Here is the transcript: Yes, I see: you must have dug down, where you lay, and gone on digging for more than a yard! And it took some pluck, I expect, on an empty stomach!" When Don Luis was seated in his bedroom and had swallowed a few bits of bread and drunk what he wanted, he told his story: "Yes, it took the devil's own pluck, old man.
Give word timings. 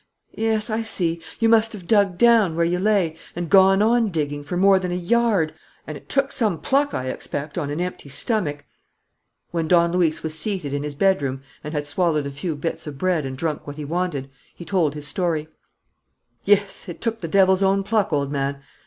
Yes, 0.35 0.71
I 0.71 0.81
see: 0.81 1.21
you 1.39 1.47
must 1.47 1.73
have 1.73 1.85
dug 1.85 2.17
down, 2.17 2.55
where 2.55 2.65
you 2.65 2.79
lay, 2.79 3.15
and 3.35 3.51
gone 3.51 3.83
on 3.83 4.09
digging 4.09 4.43
for 4.43 4.57
more 4.57 4.79
than 4.79 4.91
a 4.91 4.95
yard! 4.95 5.53
And 5.85 5.95
it 5.95 6.09
took 6.09 6.31
some 6.31 6.59
pluck, 6.59 6.95
I 6.95 7.05
expect, 7.09 7.55
on 7.55 7.69
an 7.69 7.79
empty 7.79 8.09
stomach!" 8.09 8.65
When 9.51 9.67
Don 9.67 9.91
Luis 9.91 10.23
was 10.23 10.33
seated 10.35 10.73
in 10.73 10.81
his 10.81 10.95
bedroom 10.95 11.43
and 11.63 11.75
had 11.75 11.85
swallowed 11.85 12.25
a 12.25 12.31
few 12.31 12.55
bits 12.55 12.87
of 12.87 12.97
bread 12.97 13.27
and 13.27 13.37
drunk 13.37 13.67
what 13.67 13.75
he 13.77 13.85
wanted, 13.85 14.31
he 14.55 14.65
told 14.65 14.95
his 14.95 15.07
story: 15.07 15.47
"Yes, 16.45 16.89
it 16.89 16.99
took 16.99 17.19
the 17.19 17.27
devil's 17.27 17.61
own 17.61 17.83
pluck, 17.83 18.11
old 18.11 18.31
man. 18.31 18.59